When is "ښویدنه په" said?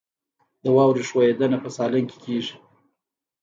1.09-1.69